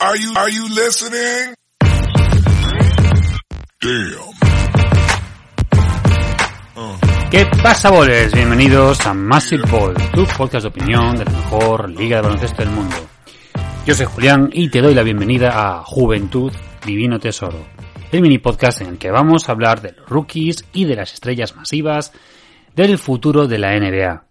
Are 0.00 0.16
you 0.16 0.32
are 0.36 0.48
you 0.48 0.68
listening? 0.68 1.54
Damn. 3.80 4.28
¿Qué 7.32 7.44
pasa, 7.60 7.90
boles? 7.90 8.32
Bienvenidos 8.32 9.04
a 9.08 9.12
Massive 9.12 9.64
Ball, 9.68 9.94
tu 10.14 10.24
podcast 10.36 10.62
de 10.62 10.68
opinión 10.68 11.16
de 11.16 11.24
la 11.24 11.32
mejor 11.32 11.90
liga 11.90 12.18
de 12.18 12.22
baloncesto 12.22 12.62
del 12.62 12.70
mundo. 12.70 12.94
Yo 13.86 13.94
soy 13.96 14.06
Julián 14.06 14.50
y 14.52 14.70
te 14.70 14.80
doy 14.80 14.94
la 14.94 15.02
bienvenida 15.02 15.50
a 15.78 15.82
Juventud 15.82 16.52
Divino 16.86 17.18
Tesoro, 17.18 17.66
el 18.12 18.22
mini 18.22 18.38
podcast 18.38 18.80
en 18.82 18.90
el 18.90 18.98
que 18.98 19.10
vamos 19.10 19.48
a 19.48 19.52
hablar 19.52 19.82
de 19.82 19.94
los 19.98 20.08
rookies 20.08 20.64
y 20.72 20.84
de 20.84 20.94
las 20.94 21.12
estrellas 21.12 21.56
masivas 21.56 22.12
del 22.76 22.98
futuro 22.98 23.48
de 23.48 23.58
la 23.58 23.76
NBA. 23.76 24.27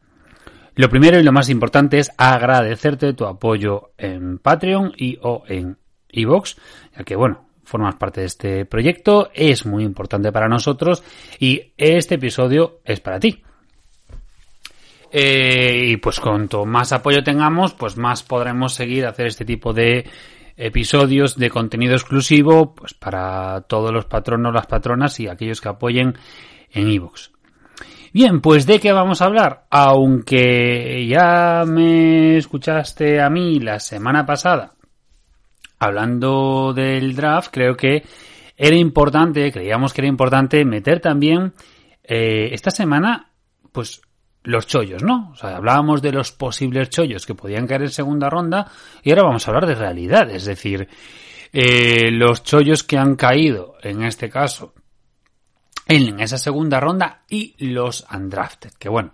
Lo 0.78 0.90
primero 0.90 1.20
y 1.20 1.24
lo 1.24 1.32
más 1.32 1.50
importante 1.50 1.98
es 1.98 2.12
agradecerte 2.18 3.14
tu 3.14 3.26
apoyo 3.26 3.94
en 3.98 4.38
Patreon 4.38 4.94
y 4.96 5.18
o 5.24 5.44
en 5.48 5.76
iVoox, 6.10 6.56
ya 6.96 7.04
que 7.04 7.16
bueno, 7.16 7.48
formas 7.64 7.96
parte 7.96 8.22
de 8.22 8.28
este 8.28 8.66
proyecto, 8.66 9.32
es 9.34 9.66
muy 9.66 9.84
importante 9.84 10.32
para 10.32 10.48
nosotros 10.48 11.04
y 11.40 11.74
este 11.78 12.16
episodio 12.16 12.80
es 12.86 13.00
para 13.00 13.20
ti. 13.20 13.44
Eh, 15.12 15.86
y 15.88 15.98
pues 15.98 16.20
cuanto 16.20 16.64
más 16.64 16.92
apoyo 16.92 17.24
tengamos, 17.24 17.74
pues 17.74 17.98
más 17.98 18.22
podremos 18.22 18.76
seguir 18.76 19.08
hacer 19.08 19.26
este 19.26 19.46
tipo 19.46 19.74
de 19.74 20.06
episodios 20.58 21.38
de 21.38 21.50
contenido 21.50 21.96
exclusivo 21.96 22.76
pues 22.76 22.94
para 22.94 23.62
todos 23.62 23.92
los 23.92 24.06
patronos, 24.06 24.54
las 24.54 24.68
patronas 24.68 25.20
y 25.20 25.28
aquellos 25.28 25.60
que 25.60 25.70
apoyen 25.70 26.14
en 26.72 26.88
iVoox. 26.88 27.37
Bien, 28.20 28.42
pues 28.42 28.66
de 28.66 28.80
qué 28.80 28.92
vamos 28.94 29.22
a 29.22 29.26
hablar. 29.26 29.68
Aunque 29.70 31.06
ya 31.08 31.66
me 31.68 32.38
escuchaste 32.38 33.22
a 33.22 33.30
mí 33.30 33.60
la 33.60 33.80
semana 33.80 34.26
pasada 34.26 34.74
hablando 35.78 36.74
del 36.74 37.16
draft, 37.16 37.50
creo 37.54 37.78
que 37.78 38.02
era 38.56 38.76
importante, 38.76 39.52
creíamos 39.52 39.94
que 39.94 40.02
era 40.02 40.08
importante 40.08 40.66
meter 40.66 41.00
también 41.00 41.54
eh, 42.04 42.50
esta 42.54 42.72
semana, 42.72 43.34
pues 43.72 44.02
los 44.42 44.66
chollos, 44.66 45.04
¿no? 45.04 45.30
O 45.34 45.36
sea, 45.36 45.56
hablábamos 45.56 46.02
de 46.02 46.14
los 46.14 46.32
posibles 46.32 46.90
chollos 46.90 47.28
que 47.28 47.36
podían 47.36 47.68
caer 47.68 47.84
en 47.84 47.92
segunda 47.92 48.32
ronda 48.32 48.66
y 49.04 49.12
ahora 49.12 49.26
vamos 49.26 49.48
a 49.48 49.52
hablar 49.52 49.68
de 49.68 49.76
realidad, 49.76 50.28
es 50.32 50.46
decir, 50.46 50.90
eh, 51.54 52.10
los 52.10 52.42
chollos 52.42 52.82
que 52.82 52.98
han 52.98 53.16
caído, 53.16 53.76
en 53.84 54.02
este 54.02 54.28
caso, 54.28 54.74
en 55.88 56.20
esa 56.20 56.38
segunda 56.38 56.80
ronda 56.80 57.24
y 57.30 57.56
los 57.66 58.06
undrafted, 58.14 58.72
que 58.74 58.90
bueno, 58.90 59.14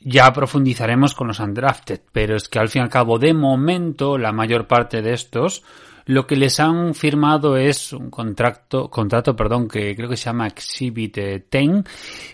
ya 0.00 0.32
profundizaremos 0.32 1.14
con 1.14 1.28
los 1.28 1.40
undrafted, 1.40 2.00
pero 2.12 2.36
es 2.36 2.48
que 2.48 2.58
al 2.58 2.68
fin 2.68 2.80
y 2.80 2.84
al 2.84 2.90
cabo, 2.90 3.18
de 3.18 3.34
momento, 3.34 4.18
la 4.18 4.32
mayor 4.32 4.66
parte 4.66 5.02
de 5.02 5.12
estos, 5.12 5.62
lo 6.06 6.26
que 6.26 6.36
les 6.36 6.58
han 6.58 6.94
firmado 6.94 7.56
es 7.56 7.92
un 7.92 8.10
contrato, 8.10 8.90
contrato, 8.90 9.36
perdón, 9.36 9.68
que 9.68 9.94
creo 9.94 10.08
que 10.08 10.16
se 10.16 10.24
llama 10.24 10.48
Exhibit 10.48 11.16
10, 11.16 11.84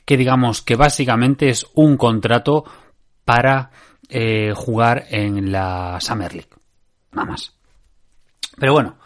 que 0.04 0.16
digamos 0.16 0.62
que 0.62 0.76
básicamente 0.76 1.50
es 1.50 1.66
un 1.74 1.96
contrato 1.96 2.64
para 3.24 3.70
eh, 4.08 4.52
jugar 4.54 5.04
en 5.10 5.52
la 5.52 5.98
Summer 6.00 6.32
League. 6.32 6.50
Nada 7.12 7.28
más. 7.28 7.54
Pero 8.58 8.72
bueno, 8.72 8.96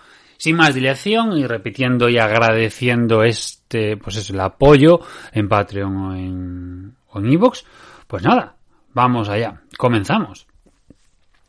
sin 0.42 0.56
más 0.56 0.74
dilación 0.74 1.38
y 1.38 1.46
repitiendo 1.46 2.08
y 2.08 2.18
agradeciendo 2.18 3.22
este, 3.22 3.96
pues 3.96 4.16
es 4.16 4.30
el 4.30 4.40
apoyo 4.40 4.98
en 5.30 5.48
Patreon 5.48 5.96
o 5.96 6.16
en, 6.16 6.96
o 7.10 7.20
en 7.20 7.32
Evox, 7.32 7.64
pues 8.08 8.24
nada, 8.24 8.56
vamos 8.92 9.28
allá, 9.28 9.62
comenzamos. 9.78 10.48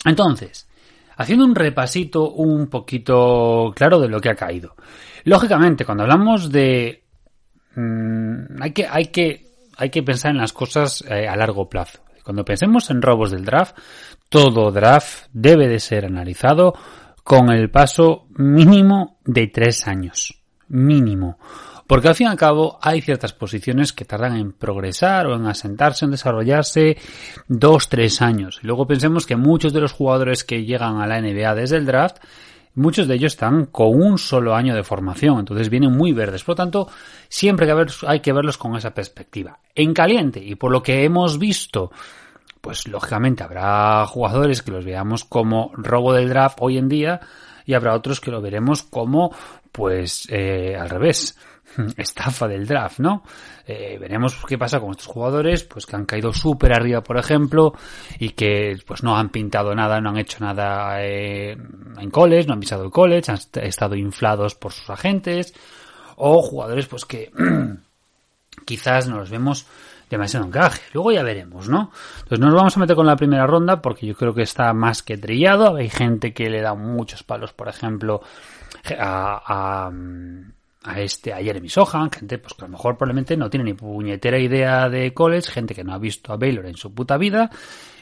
Entonces, 0.06 0.70
haciendo 1.18 1.44
un 1.44 1.56
repasito 1.56 2.34
un 2.34 2.68
poquito 2.68 3.74
claro 3.76 4.00
de 4.00 4.10
lo 4.10 4.22
que 4.22 4.30
ha 4.30 4.36
caído. 4.36 4.76
Lógicamente, 5.24 5.86
cuando 5.86 6.04
hablamos 6.04 6.52
de... 6.52 7.04
Mmm, 7.74 8.62
hay, 8.62 8.74
que, 8.74 8.86
hay, 8.88 9.08
que, 9.08 9.48
hay 9.76 9.90
que 9.90 10.04
pensar 10.04 10.30
en 10.30 10.38
las 10.38 10.54
cosas 10.54 11.04
eh, 11.10 11.28
a 11.28 11.36
largo 11.36 11.68
plazo. 11.68 11.98
Cuando 12.24 12.46
pensemos 12.46 12.92
en 12.92 13.02
robos 13.02 13.32
del 13.32 13.44
draft, 13.44 13.76
todo 14.30 14.72
draft 14.72 15.30
debe 15.34 15.68
de 15.68 15.80
ser 15.80 16.06
analizado 16.06 16.76
con 17.24 17.50
el 17.50 17.70
paso 17.70 18.28
mínimo 18.36 19.18
de 19.26 19.48
tres 19.48 19.88
años. 19.88 20.42
Mínimo. 20.68 21.38
Porque 21.88 22.08
al 22.08 22.16
fin 22.16 22.28
y 22.28 22.30
al 22.30 22.38
cabo 22.38 22.80
hay 22.82 23.02
ciertas 23.02 23.34
posiciones 23.34 23.94
que 23.94 24.06
tardan 24.06 24.38
en 24.38 24.54
progresar 24.54 25.28
o 25.28 25.36
en 25.36 25.46
asentarse, 25.46 26.06
en 26.06 26.12
desarrollarse 26.12 26.98
dos, 27.48 27.90
tres 27.90 28.22
años. 28.22 28.60
Y 28.64 28.68
luego 28.68 28.88
pensemos 28.88 29.26
que 29.26 29.36
muchos 29.36 29.74
de 29.74 29.82
los 29.82 29.92
jugadores 29.92 30.44
que 30.44 30.66
llegan 30.66 31.02
a 31.02 31.08
la 31.08 31.22
NBA 31.22 31.56
desde 31.56 31.78
el 31.78 31.86
draft, 31.86 32.18
muchos 32.76 33.08
de 33.08 33.16
ellos 33.16 33.34
están 33.34 33.66
con 33.66 34.02
un 34.02 34.18
solo 34.18 34.56
año 34.56 34.76
de 34.76 34.84
formación, 34.84 35.40
entonces 35.40 35.70
vienen 35.70 35.92
muy 35.92 36.14
verdes. 36.14 36.44
Por 36.44 36.54
lo 36.54 36.64
tanto, 36.64 36.88
siempre 37.28 37.68
hay 38.08 38.20
que 38.22 38.34
verlos 38.34 38.58
con 38.58 38.76
esa 38.76 38.94
perspectiva. 38.94 39.60
En 39.76 39.94
caliente, 39.94 40.42
y 40.44 40.56
por 40.56 40.72
lo 40.72 40.82
que 40.82 41.04
hemos 41.04 41.38
visto, 41.38 41.92
pues 42.64 42.88
lógicamente 42.88 43.44
habrá 43.44 44.06
jugadores 44.06 44.62
que 44.62 44.72
los 44.72 44.86
veamos 44.86 45.26
como 45.26 45.74
robo 45.74 46.14
del 46.14 46.30
draft 46.30 46.60
hoy 46.62 46.78
en 46.78 46.88
día 46.88 47.20
y 47.66 47.74
habrá 47.74 47.94
otros 47.94 48.22
que 48.22 48.32
lo 48.32 48.42
veremos 48.42 48.84
como 48.84 49.36
pues 49.74 50.30
eh, 50.30 50.78
al 50.80 50.90
revés 50.90 51.38
estafa 51.98 52.48
del 52.48 52.66
draft, 52.66 53.00
¿no? 53.00 53.24
Eh, 53.68 53.98
veremos 54.00 54.42
qué 54.48 54.58
pasa 54.58 54.80
con 54.80 54.92
estos 54.92 55.08
jugadores, 55.08 55.66
pues 55.66 55.86
que 55.86 55.98
han 55.98 56.06
caído 56.06 56.32
súper 56.32 56.72
arriba, 56.74 57.04
por 57.04 57.18
ejemplo, 57.18 57.74
y 58.18 58.30
que 58.30 58.78
pues 58.88 59.04
no 59.04 59.18
han 59.18 59.28
pintado 59.28 59.76
nada, 59.76 60.00
no 60.00 60.12
han 60.12 60.18
hecho 60.20 60.38
nada 60.40 61.04
eh, 61.04 61.52
en 61.52 62.12
college, 62.12 62.48
no 62.48 62.54
han 62.54 62.62
pisado 62.62 62.86
el 62.86 62.92
college, 62.92 63.30
han 63.30 63.40
estado 63.62 63.98
inflados 63.98 64.56
por 64.56 64.72
sus 64.72 64.90
agentes, 64.90 65.54
o 66.16 66.42
jugadores 66.42 66.88
pues 66.88 67.04
que 67.04 67.30
quizás 68.66 69.10
no 69.10 69.18
los 69.18 69.30
vemos 69.30 69.68
demasiado 70.14 70.46
encaje. 70.46 70.82
Luego 70.94 71.12
ya 71.12 71.24
veremos, 71.24 71.70
¿no? 71.70 71.92
Entonces 72.16 72.40
no 72.40 72.48
nos 72.48 72.56
vamos 72.56 72.78
a 72.78 72.80
meter 72.80 72.96
con 72.96 73.06
la 73.06 73.16
primera 73.16 73.46
ronda 73.46 73.82
porque 73.82 74.06
yo 74.06 74.16
creo 74.16 74.34
que 74.34 74.44
está 74.44 74.74
más 74.74 75.04
que 75.04 75.18
trillado. 75.18 75.76
Hay 75.76 75.90
gente 75.90 76.34
que 76.34 76.50
le 76.50 76.62
da 76.62 76.74
muchos 76.74 77.24
palos, 77.24 77.54
por 77.54 77.68
ejemplo, 77.68 78.22
a, 78.98 79.92
a 80.84 81.00
este, 81.00 81.34
a 81.34 81.38
Jeremy 81.38 81.70
Sohan, 81.70 82.12
gente 82.12 82.38
pues 82.38 82.54
que 82.54 82.66
a 82.66 82.68
lo 82.68 82.74
mejor 82.74 82.98
probablemente 82.98 83.38
no 83.38 83.50
tiene 83.50 83.66
ni 83.66 83.74
puñetera 83.74 84.38
idea 84.38 84.90
de 84.90 85.14
college, 85.14 85.50
gente 85.50 85.74
que 85.74 85.84
no 85.84 85.94
ha 85.94 85.98
visto 85.98 86.34
a 86.34 86.38
Baylor 86.38 86.66
en 86.66 86.76
su 86.76 86.94
puta 86.94 87.18
vida, 87.18 87.50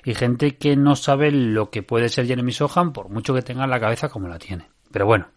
y 0.04 0.16
gente 0.16 0.58
que 0.58 0.76
no 0.76 0.96
sabe 0.96 1.32
lo 1.32 1.70
que 1.70 1.84
puede 1.84 2.10
ser 2.10 2.26
Jeremy 2.26 2.52
Sohan 2.52 2.92
por 2.92 3.10
mucho 3.10 3.34
que 3.34 3.44
tenga 3.44 3.68
la 3.68 3.80
cabeza 3.80 4.10
como 4.10 4.28
la 4.28 4.40
tiene. 4.40 4.70
Pero 4.92 5.06
bueno, 5.06 5.28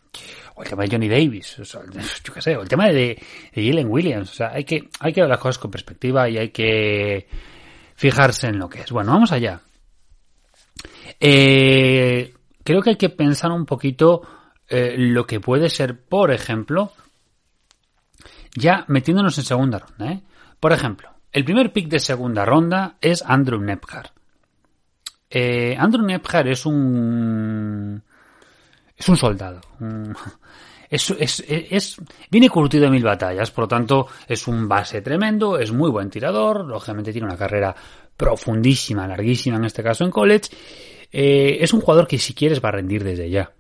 o 0.55 0.63
el 0.63 0.69
tema 0.69 0.85
de 0.85 0.91
Johnny 0.91 1.09
Davis, 1.09 1.59
o 1.59 1.65
yo 1.65 2.35
qué 2.35 2.41
sé, 2.41 2.57
o 2.57 2.63
el 2.63 2.69
tema 2.69 2.87
de, 2.89 3.21
de 3.55 3.69
Jalen 3.69 3.91
Williams, 3.91 4.31
o 4.31 4.35
sea, 4.35 4.53
hay 4.53 4.65
que, 4.65 4.89
hay 5.01 5.13
que 5.13 5.21
ver 5.21 5.29
las 5.31 5.39
cosas 5.39 5.59
con 5.59 5.71
perspectiva 5.71 6.29
y 6.29 6.39
hay 6.39 6.51
que 6.51 7.27
fijarse 7.97 8.49
en 8.49 8.59
lo 8.59 8.69
que 8.69 8.83
es. 8.83 8.91
Bueno, 8.91 9.13
vamos 9.13 9.33
allá. 9.33 9.61
Eh, 11.19 12.35
creo 12.63 12.83
que 12.83 12.91
hay 12.91 12.97
que 12.97 13.11
pensar 13.11 13.51
un 13.51 13.67
poquito 13.67 14.23
eh, 14.69 14.95
lo 14.97 15.27
que 15.27 15.41
puede 15.41 15.69
ser, 15.71 16.01
por 16.01 16.33
ejemplo, 16.33 16.93
ya 18.55 18.85
metiéndonos 18.89 19.37
en 19.39 19.45
segunda 19.45 19.79
ronda. 19.79 20.13
¿eh? 20.13 20.23
Por 20.61 20.73
ejemplo, 20.73 21.11
el 21.33 21.45
primer 21.45 21.73
pick 21.73 21.89
de 21.89 21.99
segunda 21.99 22.45
ronda 22.45 22.97
es 23.01 23.23
Andrew 23.27 23.61
Nepgar. 23.61 24.13
Eh, 25.29 25.77
Andrew 25.77 26.05
Nepgar 26.05 26.47
es 26.49 26.65
un 26.65 28.03
es 28.97 29.09
un 29.09 29.17
soldado. 29.17 29.61
Es, 30.91 31.97
viene 32.31 32.49
curtido 32.49 32.85
de 32.85 32.91
mil 32.91 33.03
batallas, 33.03 33.51
por 33.51 33.65
lo 33.65 33.69
tanto 33.69 34.07
es 34.29 34.47
un 34.47 34.69
base 34.69 35.03
tremendo, 35.03 35.59
es 35.59 35.73
muy 35.73 35.91
buen 35.91 36.09
tirador, 36.09 36.65
lógicamente 36.65 37.11
tiene 37.11 37.27
una 37.27 37.37
carrera 37.37 37.75
profundísima, 38.17 39.09
larguísima 39.09 39.57
en 39.57 39.65
este 39.65 39.83
caso 39.83 40.05
en 40.05 40.11
college. 40.11 40.51
Eh, 41.11 41.59
es 41.61 41.73
un 41.73 41.81
jugador 41.81 42.07
que 42.07 42.19
si 42.19 42.35
quieres 42.35 42.63
va 42.63 42.69
a 42.69 42.73
rendir 42.73 43.03
desde 43.03 43.29
ya. 43.29 43.53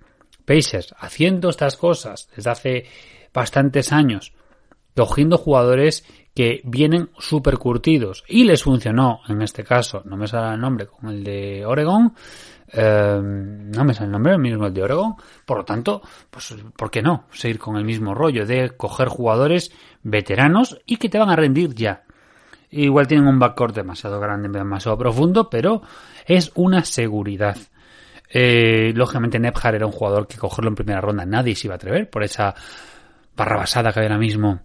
Pacers, 0.44 0.94
haciendo 0.98 1.48
estas 1.48 1.76
cosas 1.76 2.28
desde 2.36 2.50
hace 2.50 2.86
bastantes 3.32 3.92
años, 3.92 4.32
cogiendo 4.94 5.38
jugadores 5.38 6.04
que 6.34 6.60
vienen 6.64 7.10
súper 7.18 7.58
curtidos 7.58 8.24
y 8.28 8.44
les 8.44 8.62
funcionó, 8.62 9.20
en 9.28 9.42
este 9.42 9.64
caso, 9.64 10.02
no 10.04 10.16
me 10.16 10.26
sale 10.26 10.54
el 10.54 10.60
nombre, 10.60 10.86
con 10.86 11.08
el 11.08 11.24
de 11.24 11.64
Oregon, 11.64 12.14
Em, 12.76 13.70
no 13.70 13.84
me 13.84 13.94
sale 13.94 14.06
el 14.06 14.12
nombre, 14.12 14.32
el 14.32 14.40
mismo 14.40 14.66
el 14.66 14.74
de 14.74 14.82
Oregon. 14.82 15.14
Por 15.44 15.58
lo 15.58 15.64
tanto, 15.64 16.02
pues, 16.30 16.54
¿por 16.76 16.90
qué 16.90 17.02
no? 17.02 17.26
Seguir 17.32 17.58
con 17.58 17.76
el 17.76 17.84
mismo 17.84 18.14
rollo 18.14 18.46
de 18.46 18.70
coger 18.70 19.08
jugadores 19.08 19.70
veteranos 20.02 20.80
y 20.84 20.96
que 20.96 21.08
te 21.08 21.18
van 21.18 21.30
a 21.30 21.36
rendir 21.36 21.74
ya. 21.74 22.02
Igual 22.70 23.06
tienen 23.06 23.28
un 23.28 23.38
backcourt 23.38 23.76
demasiado 23.76 24.18
grande, 24.18 24.48
demasiado 24.48 24.98
profundo, 24.98 25.48
pero 25.48 25.82
es 26.26 26.50
una 26.56 26.84
seguridad. 26.84 27.56
Eh, 28.28 28.92
lógicamente, 28.94 29.38
Nebhard 29.38 29.76
era 29.76 29.86
un 29.86 29.92
jugador 29.92 30.26
que 30.26 30.38
cogerlo 30.38 30.70
en 30.70 30.74
primera 30.74 31.00
ronda 31.00 31.24
nadie 31.24 31.54
se 31.54 31.68
iba 31.68 31.74
a 31.74 31.76
atrever 31.76 32.10
por 32.10 32.24
esa 32.24 32.52
barrabasada 33.36 33.92
que 33.92 34.00
hay 34.00 34.06
ahora 34.06 34.18
mismo 34.18 34.60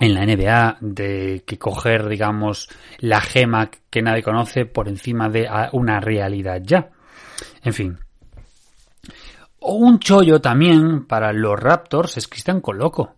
en 0.00 0.14
la 0.14 0.26
NBA 0.26 0.78
de 0.80 1.44
que 1.46 1.58
coger, 1.58 2.08
digamos, 2.08 2.68
la 2.98 3.20
gema 3.20 3.70
que 3.90 4.02
nadie 4.02 4.24
conoce 4.24 4.66
por 4.66 4.88
encima 4.88 5.28
de 5.28 5.48
una 5.70 6.00
realidad 6.00 6.60
ya. 6.64 6.90
En 7.62 7.72
fin. 7.72 7.98
Un 9.60 9.98
chollo 9.98 10.40
también 10.40 11.06
para 11.06 11.32
los 11.32 11.58
Raptors 11.58 12.16
es 12.18 12.28
Cristian 12.28 12.60
Coloco. 12.60 13.14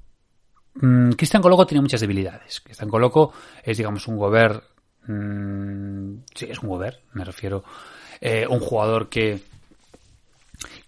Mm, 0.75 1.11
Cristian 1.13 1.43
Coloco 1.43 1.67
tiene 1.67 1.83
muchas 1.83 2.01
debilidades. 2.01 2.61
Cristian 2.61 2.89
Coloco 2.89 3.33
es, 3.65 3.77
digamos, 3.77 4.07
un 4.07 4.17
gober. 4.17 4.63
Mm, 5.07 6.19
sí, 6.35 6.47
es 6.49 6.61
un 6.61 6.69
gober, 6.69 7.03
me 7.13 7.25
refiero. 7.25 7.65
Eh, 8.21 8.47
un 8.49 8.61
jugador 8.61 9.09
que. 9.09 9.41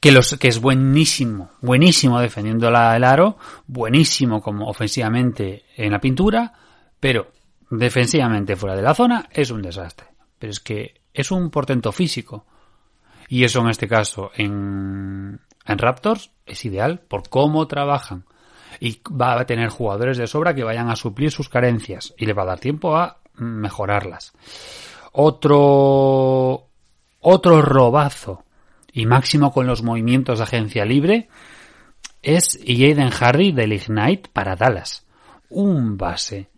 Que, 0.00 0.12
los, 0.12 0.36
que 0.38 0.48
es 0.48 0.60
buenísimo, 0.60 1.50
buenísimo 1.60 2.20
defendiendo 2.20 2.68
el 2.68 2.76
aro, 2.76 3.36
buenísimo 3.66 4.40
como 4.40 4.66
ofensivamente 4.68 5.64
en 5.76 5.92
la 5.92 6.00
pintura, 6.00 6.54
pero 6.98 7.32
defensivamente 7.68 8.56
fuera 8.56 8.76
de 8.76 8.82
la 8.82 8.94
zona 8.94 9.28
es 9.30 9.50
un 9.50 9.60
desastre. 9.60 10.06
Pero 10.38 10.52
es 10.52 10.60
que 10.60 11.02
es 11.12 11.30
un 11.30 11.50
portento 11.50 11.92
físico. 11.92 12.46
Y 13.28 13.44
eso 13.44 13.60
en 13.60 13.68
este 13.68 13.86
caso 13.86 14.30
en, 14.34 15.40
Raptors 15.66 16.30
es 16.46 16.64
ideal 16.64 17.00
por 17.00 17.28
cómo 17.28 17.66
trabajan. 17.66 18.24
Y 18.80 19.00
va 19.08 19.38
a 19.38 19.46
tener 19.46 19.68
jugadores 19.68 20.18
de 20.18 20.26
sobra 20.26 20.54
que 20.54 20.64
vayan 20.64 20.88
a 20.88 20.96
suplir 20.96 21.30
sus 21.30 21.48
carencias 21.48 22.14
y 22.16 22.26
le 22.26 22.32
va 22.32 22.42
a 22.42 22.46
dar 22.46 22.60
tiempo 22.60 22.96
a 22.96 23.18
mejorarlas. 23.34 24.32
Otro, 25.12 26.68
otro 27.20 27.62
robazo 27.62 28.44
y 28.92 29.06
máximo 29.06 29.52
con 29.52 29.66
los 29.66 29.82
movimientos 29.82 30.38
de 30.38 30.44
agencia 30.44 30.84
libre 30.84 31.28
es 32.22 32.58
Jaden 32.64 33.10
Harry 33.20 33.52
del 33.52 33.72
Ignite 33.72 34.30
para 34.32 34.56
Dallas. 34.56 35.06
Un 35.50 35.96
base. 35.96 36.48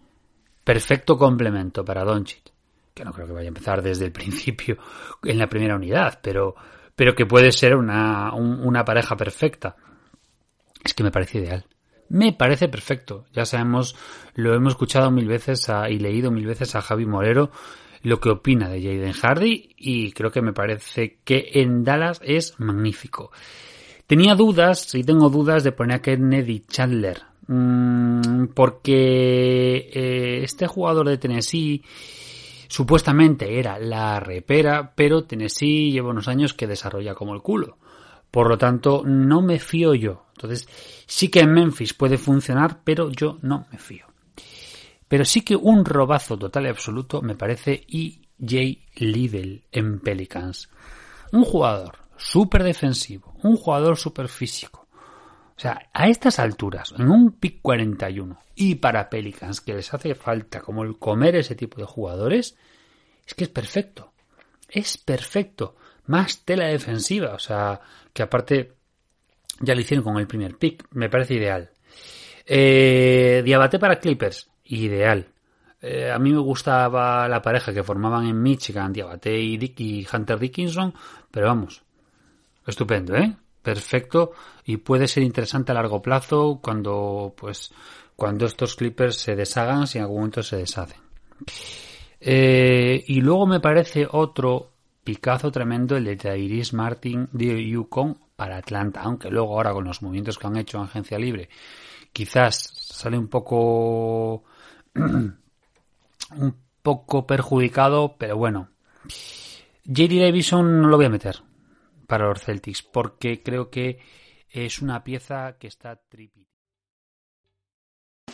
Perfecto 0.63 1.17
complemento 1.17 1.85
para 1.85 2.05
Doncic 2.05 2.51
que 2.95 3.05
no 3.05 3.13
creo 3.13 3.27
que 3.27 3.33
vaya 3.33 3.47
a 3.47 3.49
empezar 3.49 3.83
desde 3.83 4.07
el 4.07 4.13
principio 4.21 4.79
en 5.23 5.39
la 5.39 5.49
primera 5.49 5.77
unidad, 5.77 6.21
pero, 6.23 6.55
pero 6.95 7.15
que 7.15 7.27
puede 7.27 7.53
ser 7.53 7.75
una, 7.77 8.33
una 8.35 8.85
pareja 8.85 9.17
perfecta. 9.17 9.77
Es 10.85 10.95
que 10.95 11.03
me 11.03 11.11
parece 11.11 11.39
ideal. 11.39 11.67
Me 12.09 12.33
parece 12.33 12.69
perfecto. 12.69 13.27
Ya 13.33 13.45
sabemos, 13.45 13.95
lo 14.35 14.55
hemos 14.55 14.73
escuchado 14.73 15.11
mil 15.11 15.29
veces 15.29 15.71
y 15.89 15.99
leído 15.99 16.31
mil 16.31 16.47
veces 16.47 16.75
a 16.75 16.81
Javi 16.81 17.07
Morero 17.07 17.51
lo 18.03 18.21
que 18.21 18.31
opina 18.31 18.69
de 18.69 18.83
Jaden 18.83 19.13
Hardy 19.13 19.75
y 19.77 20.13
creo 20.13 20.31
que 20.31 20.43
me 20.43 20.53
parece 20.53 21.19
que 21.25 21.51
en 21.55 21.85
Dallas 21.85 22.21
es 22.25 22.59
magnífico. 22.59 23.31
Tenía 24.07 24.35
dudas, 24.35 24.95
y 24.95 25.05
tengo 25.05 25.29
dudas 25.29 25.63
de 25.63 25.73
poner 25.73 25.99
a 25.99 26.03
Kennedy 26.03 26.65
Chandler, 26.67 27.23
mm, 27.47 28.47
porque 28.55 29.91
eh, 29.93 30.41
este 30.43 30.67
jugador 30.67 31.09
de 31.09 31.19
Tennessee 31.19 31.85
Supuestamente 32.71 33.59
era 33.59 33.81
la 33.81 34.21
repera, 34.21 34.93
pero 34.95 35.25
Tennessee 35.25 35.91
lleva 35.91 36.11
unos 36.11 36.29
años 36.29 36.55
que 36.55 36.69
desarrolla 36.69 37.17
como 37.17 37.35
el 37.35 37.43
culo. 37.43 37.79
Por 38.31 38.49
lo 38.49 38.59
tanto, 38.59 39.03
no 39.05 39.43
me 39.43 39.59
fío 39.59 39.93
yo. 39.93 40.27
Entonces, 40.37 40.69
sí 41.05 41.31
que 41.31 41.41
en 41.41 41.53
Memphis 41.53 41.95
puede 41.95 42.17
funcionar, 42.17 42.83
pero 42.85 43.11
yo 43.11 43.39
no 43.43 43.67
me 43.73 43.79
fío. 43.79 44.07
Pero 45.09 45.25
sí 45.25 45.41
que 45.41 45.57
un 45.57 45.85
robazo 45.85 46.39
total 46.39 46.67
y 46.67 46.69
absoluto 46.69 47.21
me 47.23 47.35
parece 47.35 47.85
E.J. 47.89 48.79
Liddell 49.05 49.65
en 49.73 49.99
Pelicans. 49.99 50.71
Un 51.33 51.43
jugador 51.43 51.99
súper 52.17 52.63
defensivo, 52.63 53.35
un 53.43 53.57
jugador 53.57 53.97
súper 53.97 54.29
físico. 54.29 54.80
O 55.61 55.63
sea, 55.63 55.91
a 55.93 56.09
estas 56.09 56.39
alturas, 56.39 56.95
en 56.97 57.11
un 57.11 57.33
pick 57.33 57.61
41, 57.61 58.39
y 58.55 58.77
para 58.77 59.11
Pelicans, 59.11 59.61
que 59.61 59.75
les 59.75 59.93
hace 59.93 60.15
falta 60.15 60.63
como 60.63 60.85
el 60.85 60.99
comer 60.99 61.37
ese 61.37 61.55
tipo 61.55 61.79
de 61.79 61.87
jugadores, 61.87 62.57
es 63.27 63.35
que 63.35 63.45
es 63.45 63.51
perfecto. 63.51 64.11
Es 64.71 64.97
perfecto. 64.97 65.77
Más 66.07 66.47
tela 66.47 66.69
defensiva. 66.69 67.35
O 67.35 67.39
sea, 67.39 67.79
que 68.15 68.23
aparte 68.23 68.73
ya 69.59 69.75
lo 69.75 69.83
hicieron 69.83 70.03
con 70.03 70.17
el 70.17 70.27
primer 70.27 70.57
pick. 70.57 70.87
Me 70.93 71.11
parece 71.11 71.35
ideal. 71.35 71.69
Eh, 72.47 73.43
Diabate 73.45 73.79
para 73.79 74.01
Clippers. 74.01 74.49
Ideal. 74.65 75.29
Eh, 75.83 76.11
a 76.11 76.19
mí 76.19 76.33
me 76.33 76.41
gustaba 76.41 77.29
la 77.29 77.43
pareja 77.43 77.75
que 77.75 77.85
formaban 77.85 78.27
en 78.27 78.41
Michigan, 78.41 78.95
Diabate 78.95 79.39
y, 79.39 79.59
Dick 79.59 79.79
y 79.81 80.09
Hunter 80.11 80.39
Dickinson. 80.39 80.95
Pero 81.31 81.49
vamos. 81.49 81.83
Estupendo, 82.67 83.15
¿eh? 83.15 83.37
Perfecto. 83.63 84.33
Y 84.65 84.79
puede 84.79 85.07
ser 85.09 85.23
interesante 85.23 85.73
a 85.73 85.75
largo 85.75 86.01
plazo 86.01 86.61
cuando, 86.63 87.35
pues, 87.37 87.73
cuando 88.17 88.47
estos 88.47 88.77
clippers 88.77 89.17
se 89.17 89.37
deshagan, 89.37 89.87
si 89.87 89.99
en 89.99 90.05
algún 90.05 90.19
momento 90.19 90.43
se 90.43 90.57
deshacen. 90.57 91.01
Eh, 92.21 93.03
y 93.07 93.21
luego 93.21 93.47
me 93.47 93.61
parece 93.61 94.07
otro 94.11 94.71
picazo 95.03 95.51
tremendo 95.51 95.97
el 95.97 96.05
de 96.05 96.17
Tyrese 96.17 96.77
Martin 96.77 97.29
de 97.33 97.67
Yukon 97.67 98.19
para 98.37 98.59
Atlanta, 98.59 99.01
aunque 99.03 99.31
luego 99.31 99.55
ahora 99.55 99.73
con 99.73 99.85
los 99.85 100.03
movimientos 100.03 100.39
que 100.39 100.47
han 100.47 100.57
hecho 100.57 100.79
en 100.79 100.85
agencia 100.85 101.19
libre, 101.19 101.49
quizás 102.13 102.57
sale 102.57 103.19
un 103.19 103.29
poco 103.29 104.45
un 104.95 106.57
poco 106.83 107.27
perjudicado, 107.27 108.17
pero 108.19 108.37
bueno. 108.37 108.69
JD 109.85 110.21
Davison 110.21 110.81
no 110.81 110.89
lo 110.89 110.97
voy 110.97 111.07
a 111.07 111.11
meter 111.11 111.43
para 112.11 112.29
los 112.29 112.43
Celtics 112.43 112.83
porque 112.83 113.41
creo 113.43 113.71
que 113.71 114.01
es 114.51 114.83
una 114.83 115.03
pieza 115.05 115.57
que 115.59 115.69
está 115.69 115.97
tripi. 115.97 116.47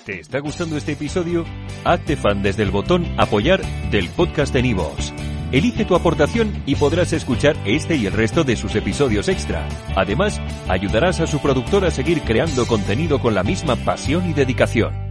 ¿Te 0.05 0.21
está 0.21 0.41
gustando 0.41 0.77
este 0.77 0.93
episodio? 0.93 1.45
Hazte 1.85 2.17
fan 2.17 2.43
desde 2.43 2.63
el 2.63 2.71
botón 2.71 3.05
Apoyar 3.19 3.61
del 3.91 4.09
podcast 4.11 4.53
de 4.55 4.63
Nivos. 4.63 5.13
Elige 5.53 5.85
tu 5.85 5.95
aportación 5.95 6.63
y 6.65 6.75
podrás 6.77 7.13
escuchar 7.13 7.57
este 7.67 7.97
y 7.97 8.07
el 8.07 8.13
resto 8.13 8.45
de 8.45 8.57
sus 8.57 8.75
episodios 8.75 9.29
extra. 9.29 9.69
Además, 9.95 10.41
ayudarás 10.69 11.21
a 11.21 11.27
su 11.27 11.41
productor 11.41 11.85
a 11.85 11.91
seguir 11.91 12.23
creando 12.23 12.67
contenido 12.67 13.21
con 13.21 13.35
la 13.35 13.43
misma 13.43 13.77
pasión 13.77 14.29
y 14.29 14.33
dedicación. 14.33 15.07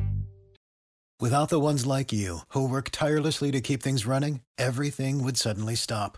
Without 1.21 1.49
the 1.49 1.59
ones 1.59 1.85
like 1.85 2.11
you, 2.11 2.39
who 2.53 2.67
work 2.67 2.89
tirelessly 2.91 3.51
to 3.51 3.61
keep 3.61 3.81
things 3.81 4.05
running, 4.05 4.41
everything 4.57 5.23
would 5.23 5.37
suddenly 5.37 5.75
stop. 5.75 6.17